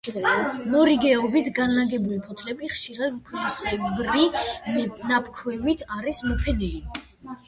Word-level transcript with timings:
მორიგეობით 0.75 1.49
განლაგებული 1.57 2.15
ფოთლები 2.27 2.69
ხშირად 2.71 3.19
ფქვილისებრი 3.27 4.25
ნაფიფქით 5.11 5.85
არის 5.99 6.23
მოფენილი. 6.31 6.83